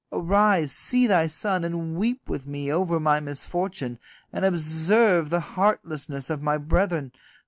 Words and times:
Arise, 0.11 0.71
see 0.71 1.05
thy 1.05 1.27
son, 1.27 1.63
and 1.63 1.93
weep 1.95 2.27
with 2.27 2.47
me 2.47 2.73
over 2.73 2.99
my 2.99 3.19
misfortune, 3.19 3.99
and 4.33 4.43
observe 4.43 5.29
the 5.29 5.39
heartlessness 5.53 6.27
of 6.27 6.41
my 6.41 6.57
brethren. 6.57 7.11